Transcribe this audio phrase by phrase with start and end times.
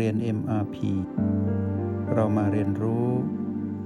[0.00, 0.76] เรียน MRP
[2.14, 3.06] เรามาเรียนรู้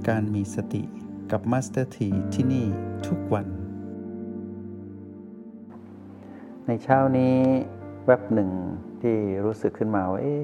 [0.09, 0.83] การมีสติ
[1.31, 2.67] กับ Master T ที่ที่นี่
[3.07, 3.47] ทุกวัน
[6.67, 7.37] ในเช้านี้
[8.07, 8.51] แวบหนึ่ง
[9.03, 10.43] ที่รู้สึกขึ้นมาว่าเอ๊ะ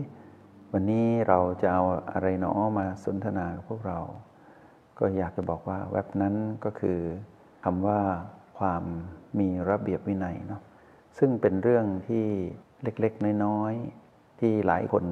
[0.72, 3.98] วันนี้เราจะเอาอะไรหนอมาสนทนากับพวกเรา
[4.98, 6.34] ก็อยากจะบอกว่าแวบนั้น
[6.64, 6.98] ก็คือ
[7.64, 8.00] คำว่า
[8.58, 8.82] ความ
[9.38, 10.62] มีระเบียบวินัยเนาะ
[11.18, 12.24] ซึ่งเป็นเรื่องที่
[12.82, 15.04] เล็กๆ น้อยๆ ที่หลายคน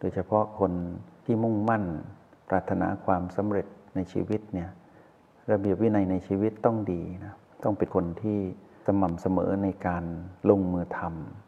[0.00, 0.72] โดยเฉพาะคน
[1.24, 1.84] ที่มุ่งมั่น
[2.48, 4.70] ปรารถนาความสำเร็จในชีวิตเนี่ย
[5.52, 8.38] ระเบียบวินัยในชีวิตต้องดีนะต้องเป็นคนที่
[8.86, 10.04] สม่ำเสมอในการ
[10.50, 11.00] ลงมือท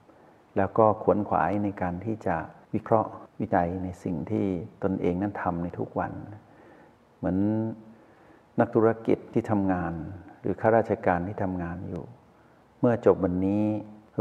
[0.04, 2.36] ำแล้วก็ขวนขวายในการที่จะ
[2.74, 4.46] วิเคราะห์วิจัยในสิ่งที่
[4.82, 6.12] ตนเองนั้นทำในทุกวัน
[7.16, 7.38] เหมือน
[8.60, 9.92] นักธุรกิจที่ทำงาน
[10.40, 12.04] หรือข้าราชการที่ทำงานอยู่
[12.80, 13.64] เมื่อจบวันนี้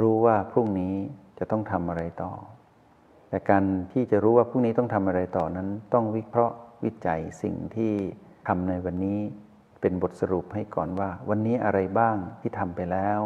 [0.01, 0.93] รู้ว่าพรุ่งนี้
[1.39, 2.31] จะต้องทำอะไรต่อ
[3.31, 7.93] แต่การที่จะรู้ว่าพรุ่งนี้ต้องทำอะไรต่อนั้น ต้องวิเคราะห์วิจัยสิ่งที่
[8.47, 9.19] ทำในวันนี้
[9.81, 13.19] เป็นบทสรุปให้ก่อนว่า วันนี้อะไรบ้างที่ทำไปแล้ว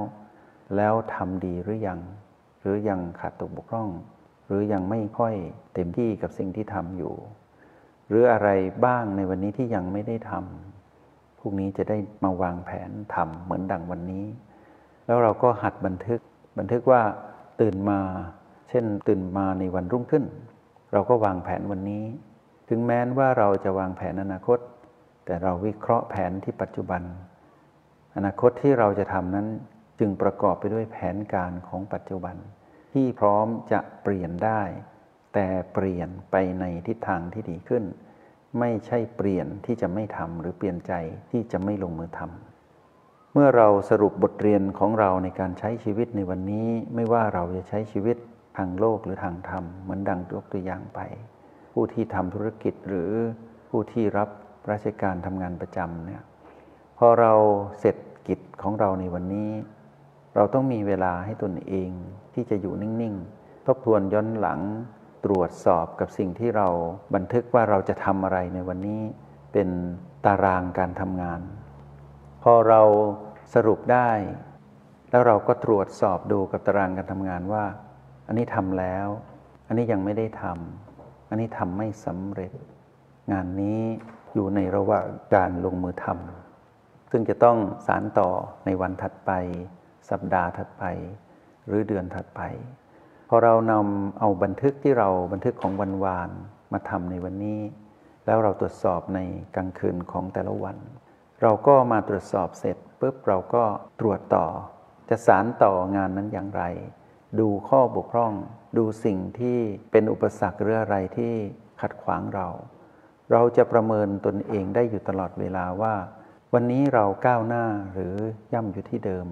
[0.75, 1.99] แล้วทำดีหรือยัง
[2.61, 3.89] หรือยังขาดตกบกพร่อง
[4.47, 5.35] หรือยังไม่ค่อย
[5.73, 7.13] เต็มที่กับสิ่งที่ทำอยู่
[8.09, 8.49] หรืออะไร
[8.85, 14.25] บ้างในวันนี้ที่ยังไม่ได้ทำพรุ่งนี้จะได้มาวางแผนทำเหมือนดังวันนี้
[15.05, 16.19] แล้วเราก็หัดบันทึก
[16.57, 17.01] บันทึกว่า
[17.61, 17.99] ตื่นมา
[18.69, 20.25] เช่นตื่นมาในวันรุ่งขึ้น
[20.93, 22.03] เราก็วางแผนวันนี้
[22.69, 24.59] ถึงแม้ว่าเราจะวางแผนอนาคต
[25.25, 27.01] แต่เราวิเคราะห์แผนที่ปัจจุบัน
[28.15, 29.47] อนาคตที่เราจะทำนั้น
[29.99, 32.35] จึงประกอบไปด้วยแผนการของปัจจุบัน
[32.93, 34.61] ที่พร้อมจะเปลี่ยนได้
[35.33, 37.83] แต่เปลี่ยนไปในทิศทางที่ดีขึ้น
[38.59, 40.93] ไม่ใช่เปลี่ยนที่จะไม่ทำหรือเปลี่ยนใจ
[41.31, 48.17] ที่จะไม่ลงมือทำเมื่อเราสรุปบทเรียนของเราในการใช้ชีวิตในวันนี้ ไม่ว่าเราจะใช้ชีวิต
[48.57, 50.99] ทางโลกหรือทางธรรม เหมือนดังยกตัวอย่างไป
[51.73, 53.11] ผู้ที่ทำธุรกิจหรือ
[53.69, 54.29] ผู้ที่รับ
[54.71, 56.23] ราชการทำงานประจำเนี่ย
[56.97, 57.33] พอเรา
[57.79, 57.95] เสร็จ
[58.27, 59.51] กิจของเราในวันนี้
[60.35, 61.89] เราต้องมีเวลาให้ตนเอง
[62.33, 64.59] ที่จะอยู่นิ่ง ๆ ทบทวนย้อนหลัง
[65.25, 66.67] ตรวจสอบกับสิ่งที่เรา
[67.15, 69.01] บันทึกว่าเราจะทำอะไรในวันนี้
[69.53, 69.69] เป็น
[70.25, 71.41] ตารางการทำงาน
[72.43, 72.81] พอเรา
[73.53, 74.09] สรุปได้
[75.09, 77.63] แล้วเราก็ตรวจสอบดูกับตารางการทำงานว่า
[78.27, 79.07] อันนี้ทำแล้ว
[79.67, 82.53] อันนี้ยังไม่ได้ทำอันนี้ทำไม่สำเร็จ
[83.31, 83.79] งานนี้
[84.33, 85.05] อยู่ในระหว่าง
[85.35, 88.29] การลงมือทำซึ่งจะต้องสารต่อ
[88.65, 89.31] ในวันถัดไป
[90.09, 90.83] สัปดาห์ถัดไป
[91.67, 92.41] หรือเดือนถัดไป
[93.29, 96.29] พอเรานำเอาบันทึกที่เราบันทึกของวันวาน
[96.73, 97.59] มาทำในวันนี้
[98.25, 99.19] แล้วเราตรวจสอบใน
[99.55, 100.77] กลางคืนของแต่ละวัน
[101.41, 103.63] เราก็มาตรวจสอบเสร็จปุ๊บเราก็
[103.99, 104.45] ตรวจต่อ
[105.09, 106.63] จะสารต่องานนั้นอย่างไร
[107.39, 108.33] ดูข้อบกพร่อง
[108.77, 109.57] ดูสิ่งที่
[109.91, 111.33] เป็นอุปสรรคหรืออะไรที่
[111.81, 112.47] ขัดขวางเรา
[113.31, 115.95] เราจะประเมินตนเองได้อยู่ตลอดเวลาว่า
[116.53, 118.15] วันนี้เราก้าวหน้าหรือ
[118.53, 119.27] ย่ำอยู่ที่เดิม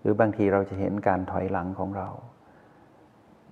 [0.00, 2.08] หรือบางทีเราจะเห็นการถอยหลังของเรา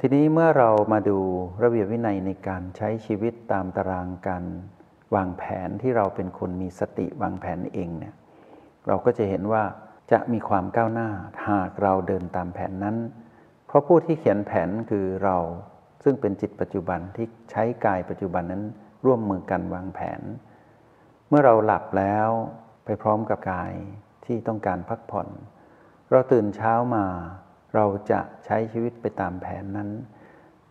[0.01, 1.19] ทีนี้เมื่อเรามาดู
[1.63, 4.45] ระเบียบวินัยในการใช้ชีวิตตามตารางการ
[5.15, 8.15] วางแผนที่เราเป็นคนมีสติวางแผนเองเนี่ย
[8.87, 9.63] เราก็จะเห็นว่า
[10.13, 11.09] จะมีความก้าวหน้า
[11.49, 12.97] หากเราเดินตามแผนนั้น
[13.77, 15.37] ราะผู้ที่เขียนแผนคือเรา
[16.05, 18.65] ซึ่งเป็นจิตปัจจุบันที่ใช้กายปัจจุบันนั้น
[19.05, 20.21] ร่วมมือกันวางแผน
[21.29, 22.29] เมื่อเราหลับแล้ว
[22.85, 23.73] ไปพร้อมกับกาย
[24.25, 25.29] ที่ต้องการพักผ่อน
[26.11, 27.05] เราตื่นเช้ามา
[27.75, 29.91] เราจะใช้ชีวิตไปตามแผนนั้น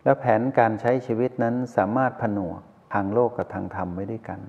[0.04, 2.60] แล้วแผนการใช้ชีวิตนั้นสามารถผนวก
[2.94, 4.40] ทางโลกกับทางธรรมไว้ด้วยกัน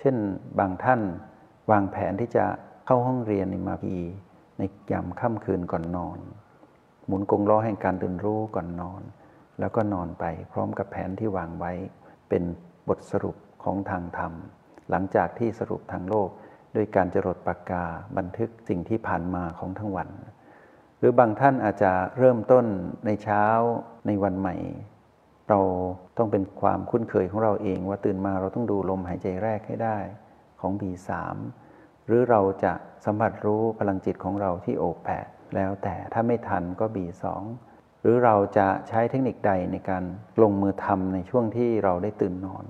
[0.00, 0.16] เช่น
[0.58, 1.00] บางท่าน
[1.70, 2.44] วางแผนที่จะ
[2.86, 3.96] เข้าห้องเรียนในมาพี
[4.58, 6.18] ในยามค่ำคืนก่อนนอน
[7.08, 9.02] หมุนกงล้อแห่งการตื่นรู้ก่อนนอน
[9.60, 11.72] แล้วก็นอนไปพร้อมกับแผนที่วางไว้
[12.28, 12.42] เป็น
[12.88, 14.32] บทสรุปของทางธรรม
[14.90, 16.28] หลังจากที่สรุปทางโลก
[16.76, 17.84] ด้วยการจรดปากกา
[18.16, 20.08] บันทึกสิ่งที่ผ่านมาของทั้งวัน
[20.98, 22.64] หรือบางท่านอาจจะเริ่มต้น
[23.06, 23.44] ในเช้า
[24.06, 24.56] ในวันใหม่
[25.48, 25.60] เรา
[26.18, 29.98] ต้องเป็นความคุ้นเคยของเราเองว่าตื่นมาเราต้องดูลมหายใจแรกให้ได้
[30.60, 31.10] ของ B3
[32.08, 32.72] หรือเราจะ
[33.04, 37.24] สัมผัสรู้พลังจิตของเราที่โอบแปดแล้วแต่ถ้าไม่ทันก็ B2
[38.02, 40.04] หรือเราจะใช้เทคนิคใดในการ
[40.42, 42.64] ลงมือทำในช่วงที่เราได้ตื่นนอน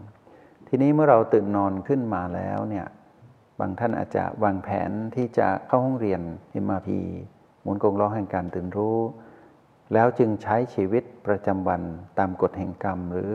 [0.69, 2.87] ทีนี้เมื่อเราตื่นนอนขึ้นมาแล้วเนี่ย
[3.61, 6.21] บางท่านอาจจะวางแผนที่จะเข้าห้องเรียน
[6.65, 6.89] MRP
[7.63, 8.99] หมุนกงล้อแห่งการตื่นรู้
[9.93, 11.83] แล้วจึงใช้ชีวิตประจำวัน
[12.19, 13.33] ตามกฎแห่งกรรม หรือ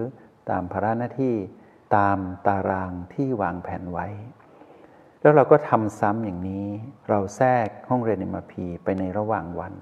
[0.50, 1.36] ตามภาระหน้าที่
[1.98, 2.18] ตาม
[2.48, 4.08] ตารางที่วางแผนไว้
[5.24, 6.66] แล้วเราก็ทำซ้ำอย่างนี้
[7.10, 9.74] เราแทรกห้องเรียนในมาพีไปในระหว่างวัน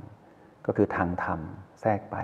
[0.66, 1.40] ก็คือทางธรรม
[1.82, 2.18] แทรกไป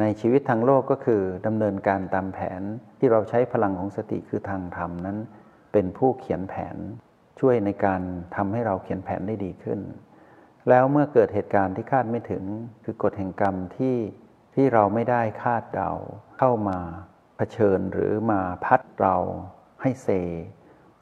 [0.00, 2.62] ในชีวิตทางโลกก็คือดำเนินการตามแผน
[2.98, 5.18] ที่เราใช้พลังของสติคือทางธรรมนั้น
[5.72, 6.76] เป็นผู้เขียนแผน
[7.40, 8.02] ช่วยในการ
[8.36, 9.80] ทำให้เราเขียนแผนได้ดีขึ้น
[10.68, 12.44] แล้วเมื่อเกิดเหตุการณ์ที่คาดไม่ถึง
[12.84, 13.96] คือกฎแห่งกรรมที่
[14.54, 15.92] ที่เราไม่ได้คาดเดา
[16.38, 16.78] เข้ามา
[17.36, 19.16] เผชิญหรือมาพัดเรา
[19.82, 20.08] ให้เซ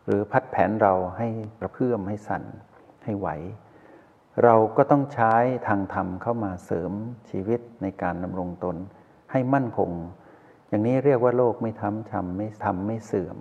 [0.07, 1.29] หรือพัดแผนเราให้
[1.61, 2.45] กระเพื่อมให้สั่น
[3.05, 3.29] ให้ไหว
[4.45, 5.35] เราก็ต้องใช้
[5.69, 6.93] ทางธรรมเข้ามาเสริม
[7.31, 8.77] ชีวิตในการดำรงตน
[9.33, 9.91] ให้มั่นคง
[10.69, 13.39] อย่างนี้เรียกว่าโรคไม่ทำช้ำไม่ทำไม่เสื่อม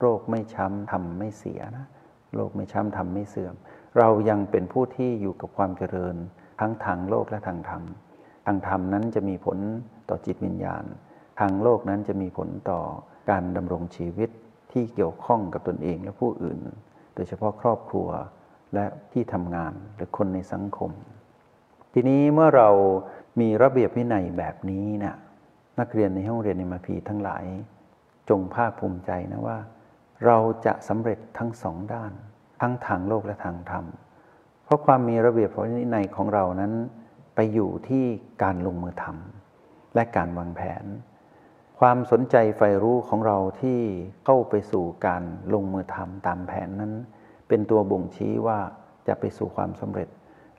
[0.00, 1.86] โรคไม่ช้ำทำไม่เสียนะ
[2.34, 3.54] โรคไม่ช้ำทำไม่เสื่อม
[3.98, 6.16] เรายังเป็นผู้ที่อยู่กับความเจริญ
[6.60, 7.82] ทั้งทางโลกและทางธรรม
[8.46, 9.58] ทางธรรมนั้นจะมีผล
[10.08, 10.84] ต่อจิตวิญญาณ
[11.40, 12.80] ทางโลกนั้นจะมีผลต่อ
[13.30, 14.30] การดำรงชีวิต
[14.72, 16.58] ที่เกี่ยวข้องกับตนเองและผู้อื่น
[17.14, 18.08] โดยเฉพาะครอบครัว
[18.74, 20.90] และที่ทำงานหรือคนในสังคม
[21.92, 22.68] ทีนี้เมื่อเรา
[23.40, 25.16] มีระเบียบวินัยแบบนี้นะ่ะ
[25.80, 27.44] นักเรียนในห้องเรียนในมาพีทั้งหลาย
[28.28, 29.58] จงภาคภูมิใจนะว่า
[30.26, 32.12] เราจะสำเร็จทั้งสองด้าน
[32.60, 33.84] ทั้งทางโลกและทางธรรม
[34.64, 36.72] เพราะความมีระเบียบวินัยของเรานั้น
[37.34, 38.04] ไปอยู่ที่
[38.42, 40.84] การลงมือทำและการวางแผน
[41.84, 43.80] ความสนใจใฝ่รู้ของเราที่
[44.24, 45.22] เข้าไปสู่การ
[45.54, 46.92] ลงมือทำตามแผนนั้น
[47.48, 48.58] เป็นตัวบ่งชี้ว่า
[49.08, 50.08] จะไปสู่ความสำเร็จ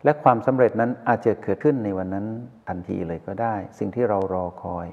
[0.03, 2.25] และความสำเร็จนั้นอาจจะเกิดขึ้นในวันนั้น
[2.68, 4.88] ทันทีเลยก็ได้ สิ่งที่เรารอคอย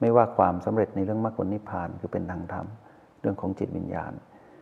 [0.00, 2.66] ไม่ว่าความสำเร็จในเรื่องมรรคผลนิพพานคือเป็นทางธรรม
[3.20, 4.12] เรื่องของจิตวิญญาณ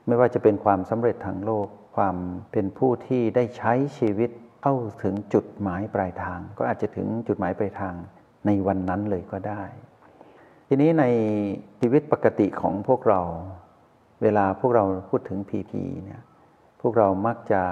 [0.06, 1.66] ไม่ว่าจะเป็นความสำเร็จทางโลก
[1.96, 2.16] ความ
[2.52, 4.30] เป็นผู้ที่ได้ใช้ชีวิต
[4.62, 7.94] เข้าถึงจุดหมายปลายทาง ก็อาจจะถึงจุดหมายปลายทาง
[8.46, 9.62] ในวันนั้นเลยก็ได้
[10.74, 11.06] ทีนี้ใน
[11.80, 13.20] ชีวิตปกติของพวกเรา
[14.22, 16.22] เวลาพวกเราพูดถึงพีพีเนี่ย
[16.80, 17.62] พวกเรามักจะ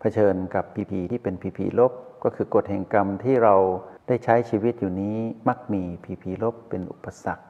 [0.00, 1.92] เผชิญกับพีพีที่เป็นพีพีลบ
[2.24, 3.54] ก็คือกฎแห่งกรรมที่เรา
[4.06, 5.16] ได้ใช้ชีวิตอยู่นี้
[5.48, 7.44] มักมีพีพีลบเป็นอุปสรรค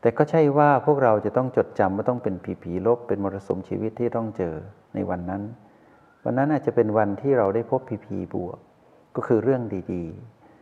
[0.00, 4.54] แต่ก็ใช่ว่าพวกเราจะต้องจดจำว่าต้องเป็นผีผีลบ เป็นมรสุมชีวิตที่ต้องเจอ
[4.94, 5.42] ในวันนั้น
[6.24, 8.58] วันนั้นอาจจะเป็นวันที่เราได้พบผีผีบวก
[9.16, 9.62] ก็คือเรื่อง
[9.92, 10.04] ดี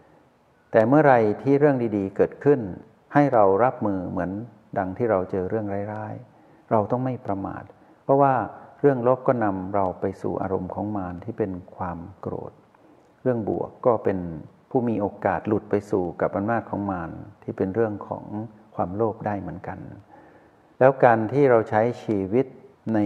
[0.08, 2.60] ๆ แต่เมื่อไรที่เรื่องดีๆ เกิดขึ้น
[3.14, 4.30] ให้เรารับมือเหมือน
[4.78, 7.64] ดังที่เราเจอเรื่องร้ายๆ เราต้องไม่ประมาท
[8.04, 8.34] เพราะว่า
[8.80, 12.52] เรื่องลบก็นำเราไปสู่อารมณ์ของมารที่เป็นความโกรธ
[13.22, 14.18] เรื่องบวกก็เป็น
[14.70, 17.10] ผู้มีโอกาสหลุดไปสู่กับอำนาจของมาร
[17.42, 18.24] ที่เป็นเรื่องของ
[18.74, 19.78] ความโลภได้เหมือนกัน
[20.78, 22.46] แล้วการที่เราใช้ชีวิต
[22.94, 22.98] ใน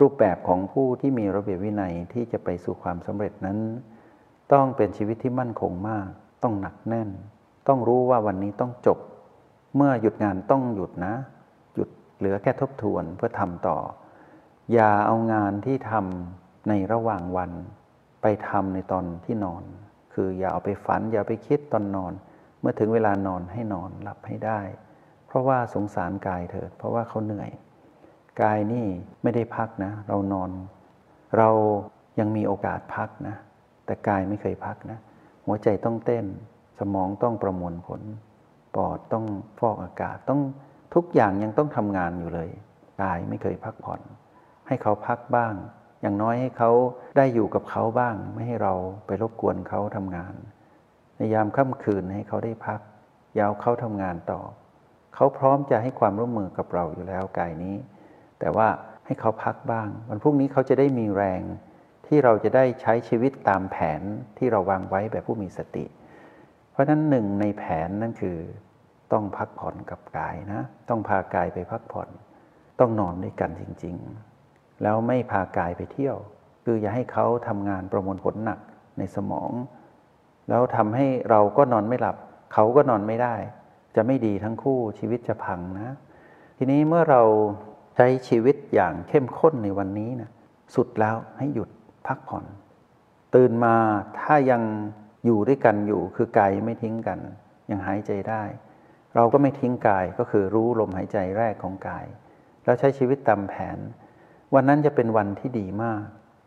[0.00, 3.58] รูปแบบของผู้ที่มีระเบียบวินัยที่จะไปสู่ความสำเร็จนั้น
[4.52, 6.08] ต้องเป็นชีวิตที่มั่นคงมาก
[6.42, 7.10] ต้องหนักแน่น
[7.68, 8.98] ต้องรู้ว่าวันนี้ต้องจบ
[9.76, 11.14] เมื่อหยุดงานต้องหยุดนะ
[11.74, 11.88] หยุด
[12.18, 13.78] เหลือแค่ทบทวนเพื่อทำต่อ
[14.72, 17.50] อย่าเอางานที่ทำในระหว่างวัน
[18.22, 19.62] ไปทำในตอนที่นอน
[20.14, 22.12] คืออย่าเอาไปฝัน อย่าไปคิดตอนนอน
[22.60, 24.60] เมื่อถึงเวลานอนให้นอนหลับให้ได้
[25.26, 27.50] เพราะว่าสงสารกายเถิด เพราะว่าเขาเหนื่อย
[28.42, 28.86] กายนี่
[29.22, 30.50] ไม่ได้พักนะ เรานอน
[31.38, 31.50] เรา
[32.18, 33.36] ยังมีโอกาสพักนะ
[33.84, 34.98] แต่กายไม่เคยพักนะ
[35.46, 36.26] หัวใจต้องเต้น
[36.78, 38.00] สมองต้องประมวลผล
[38.76, 39.24] ปอดต้อง
[39.58, 40.40] ฟอกอากาศต้อง
[40.94, 42.50] ทุกอย่างยังต้องทำงานอยู่เลย
[43.02, 44.00] กายไม่เคยพักผ่อน
[44.66, 45.54] ให้เขาพักบ้าง
[46.02, 46.70] อย่างน้อยให้เขา
[47.16, 48.74] ได้อยู่กับเขาบ้าง ไม่ให้เรา
[49.06, 50.34] ไปรบกวนเขาทำงาน
[51.16, 52.80] ในยามค่ำคืนให้เขาได้พัก
[53.38, 54.40] ยาวเขาทำงานต่อ
[55.14, 57.76] เขาพร้อมจะให้ความร่วมมือกับเราอยู่แล้วกายนี้
[58.40, 58.68] แต่ว่า
[59.06, 61.42] ให้เขาพักบ้าง วันพรุ่งนี้เขาจะได้มีแรง
[62.06, 64.02] ที่เราจะได้ใช้ชีวิตตามแผน
[64.38, 65.84] ที่เราวางไว้แบบผู้มีสติ
[66.72, 68.38] เพราะฉะนั้นหนึ่งในแผนนั่นคือ
[69.12, 72.08] ต้องพักผ่อนกับกายนะ ต้องพากายไปพักผ่อน
[72.80, 73.96] ต้องนอนด้วยกันจริง
[74.38, 76.16] ๆ แล้วไม่พากายไปเที่ยว
[76.64, 78.58] คืออย่าให้เขาทำงานประมวลผลหนัก
[78.98, 79.52] ในสมอง
[80.48, 82.16] แล้วทำให้เราก็นอนไม่หลับ
[82.52, 83.34] เขาก็นอนไม่ได้
[83.96, 85.94] จะไม่ดีทั้งคู่ชีวิตจะพังนะ
[86.58, 87.22] ทีนี้เมื่อเรา
[87.96, 90.30] ใช้ชีวิตอย่างเข้มข้นในวันนี้นะ
[90.74, 91.70] สุดแล้วให้หยุด
[92.06, 92.44] พักผ่อน
[93.34, 93.74] ตื่นมา
[94.20, 94.62] ถ้ายัง
[95.24, 97.18] อยู่ด้วยกันอยู่คือกายไม่ทิ้งกัน
[97.70, 98.42] ยังหายใจได้
[99.14, 102.06] เราก็ไม่ทิ้งกายก็คือรู้ลมหายใจแรกของกาย
[102.64, 103.78] แล้วใช้ชีวิตตามแผน
[104.54, 106.02] วันนั้นจะเป็นวันที่ดีมาก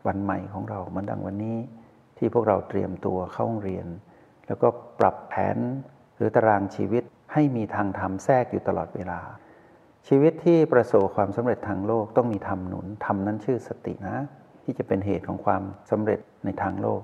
[0.07, 1.57] วันใหม่ของเราเหมือนดังวันนี้
[2.17, 3.87] ที่พวกเราเตรียมตัวเข้าโรงเรียน
[4.47, 4.67] แล้วก็
[4.99, 5.57] ปรับแผน
[6.15, 9.19] หรือตารางชีวิตให้มีทางธรรมแทรกอยู่ตลอดเวลา
[10.07, 14.17] ชีวิตที่ประสบความสำเร็จทางโลกต้องมีธรรมหนุนธรรมนั้นชื่อสตินะ
[14.63, 17.01] ที่จะเป็นเหตุของความสำเร็จในทางโลก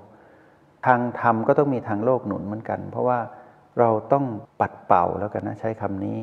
[0.87, 3.19] ทางธรรมก็ต้องมีทางโลกหนุนเหมือนกัน เพราะว่า
[3.79, 4.25] เราต้อง
[4.61, 6.17] ปัดเป่าแล้วกันนะใช้คำนี้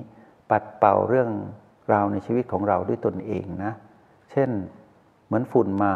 [0.51, 1.31] ปัดเป่าเรื่อง
[1.93, 3.73] ราวในชีวิตของเราด้วยตนเองนะ
[4.31, 4.51] เช่น
[5.27, 5.95] เหมือนฝุ่นมา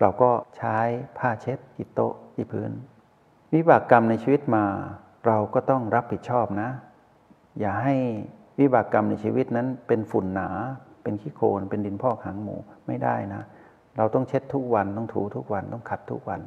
[0.00, 0.76] เราก็ใช้
[1.18, 2.70] ผ้าเช็ดที่โต๊ะที่พื้น
[3.54, 4.64] วิบากกรรมในชีวิตมา
[5.26, 6.70] เราก็ต้องรับผิดชอบนะ
[7.60, 7.94] อย่าให้
[8.60, 10.48] วิบากกรรมในชีวิตนั้นเป็นฝุ่นหนา
[11.02, 13.42] เป็นขี้โคลนเป็นดินพอกหางหมูไม่ได้นะ
[13.96, 16.40] เราต้องเช็ดทุกวันต้องถูทุกวันต้องขัดทุกวัน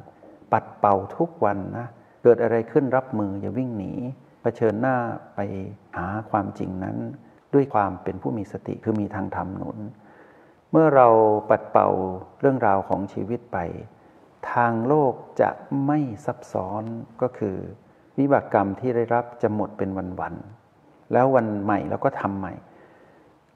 [0.52, 1.86] ปัดเป่าทุกวันนะ
[2.26, 3.92] เกิดอะไรขึ้นรับมืออย่าวิ่งหนี
[4.42, 4.96] เผชิญหน้า
[5.34, 5.40] ไป
[5.96, 6.96] หาความจริงนั้น
[7.54, 9.78] ด้วยความเป็นผู้มีสติคือมีทางธรรมหนุน
[10.70, 11.08] เมื่อเรา
[11.48, 11.88] ปัดเป่า
[12.40, 13.58] เรื่องราวของชีวิตไป
[14.52, 15.50] ทางโลกจะ
[15.86, 16.82] ไม่ซับซ้อน
[17.22, 17.56] ก็คือ
[18.18, 19.88] วิบากกรรมที่ได้รับจะหมดเป็น
[20.20, 22.54] วันๆแล้ววันใหม่เราก็ทำใหม่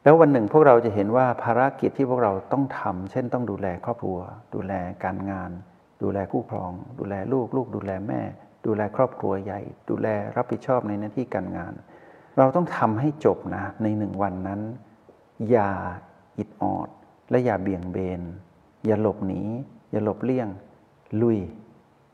[0.02, 4.18] แล้ววันหนึ่งพวกเราจะเห็นว่าภารกิจที่พวกเราต้องทำเช่นต้องดูแลครอบครัว
[4.54, 4.72] ดูแล
[5.04, 5.50] การงาน
[6.02, 8.22] ดูแลคู่ครอง ดูแลลูกลูกดูแลแม่
[8.66, 11.74] ดูแลครอบครัวใหญ่ ดูแลรับผิดชอบในหน้าที่การงาน
[12.38, 14.60] เราต้องทำให้จบนะในหนึ่งวันนั้น
[15.50, 15.70] อย่า
[16.38, 16.88] อิดออด
[17.30, 18.22] และอย่าเบี่ยงเบน
[18.86, 19.40] อย่าหลบหนี
[19.90, 20.48] อย่าหลบเลี่ยง
[21.22, 21.38] ลุย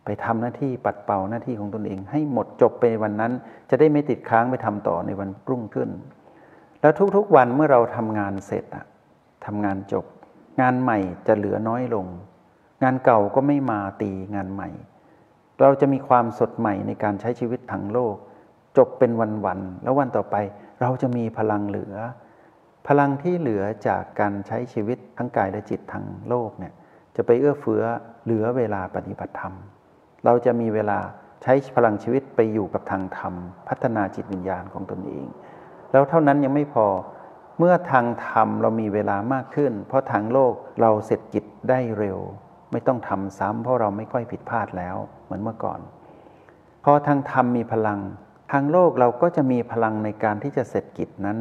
[0.05, 3.33] ไปทำหน้าที่ปัดเป่าหน้าที่ของตนเอง ให้หมดจบไปวันนั้น
[3.71, 5.91] จะได้ไม่ติดค้างไปทำต่อในวันรุ่งขึ้น
[6.81, 8.85] แล้วทุกๆวันเมื่อเราทำงานเสร็จอะ
[9.47, 10.05] ทำงานจบ
[10.61, 12.07] งานใหม่จะเหลือน้อยลง
[12.83, 14.69] งานเก่าก็ไม่มาตีงานใหม่
[15.61, 18.17] เราจะมีความสดใหม่ในการใช้ชีวิตทางโลก
[18.79, 19.11] จบเป็น
[19.47, 20.37] วันๆแล้ววันต่อไป
[20.81, 21.95] เราจะมีพลังเหลือ
[22.89, 26.73] พลังที่เหลือจากการใช้ชีวิตทั้งกายและจิตทางโลกเนี่ย
[27.17, 27.83] จะไปเอื้อเฟื้อ
[28.25, 29.55] เหลือเวลาปฏิบัติธรรม
[30.25, 30.99] เราจะมีเวลา
[31.43, 33.35] ใช้พลังชีวิตไปอยู่กับทางธรรม
[33.69, 35.27] พัฒนาจิตวิญญาณของตนเอง
[35.93, 36.87] แล้วเท่านั้นยังไม่พอ
[37.59, 42.19] เมื่อทางธรรมเรามีเวลามากขึ้น เพราะทางโลกเราเสร็จกิจได้เร็ว
[42.73, 45.81] ไม่ต้องทำซ้ำเพราะเราไม่ค่อยผิดพลาดแล้วเหมือนเมื่อก่อน
[46.85, 48.01] พอทางธรรมมีพลัง
[48.53, 51.39] ทางโลกเราก็จะมีพลังในการที่จะเสร็จกิจนั้น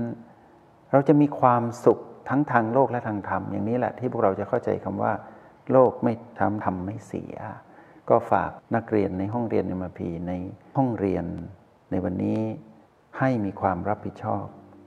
[0.91, 1.99] เราจะมีความสุข
[2.29, 5.13] ทั้งทางโลกและทางธรรมอย่างนี้แหละที่พวกเราจะเข้าใจคำว่า
[5.71, 7.35] โลกไม่ทำทำไม่เสีย
[8.09, 10.33] ก็ฝากนักเรียนในห้องเรียนในมาพีใน
[10.77, 11.25] ห้องเรียน
[11.91, 12.39] ในวันนี้
[13.19, 14.43] ให้มีความรับผิดชอบ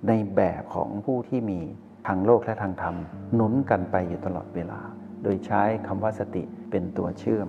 [0.08, 1.60] ในแบบของผู้ที่มี
[2.06, 2.96] ทางโลกและทางธรรม
[3.34, 4.80] หนุนกันไปอยู่ตลอดเวลา
[5.22, 7.48] โดยใช้คำว่าสติเป็นตัวเชื่อม